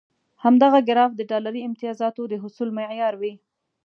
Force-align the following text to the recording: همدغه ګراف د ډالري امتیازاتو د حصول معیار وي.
همدغه 0.43 0.79
ګراف 0.89 1.11
د 1.15 1.21
ډالري 1.31 1.61
امتیازاتو 1.67 2.23
د 2.29 2.33
حصول 2.43 2.69
معیار 2.77 3.13
وي. 3.21 3.33